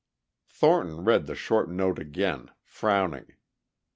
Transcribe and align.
Thornton 0.49 1.05
read 1.05 1.27
the 1.27 1.35
short 1.35 1.69
note 1.69 1.99
again, 1.99 2.49
frowning. 2.63 3.35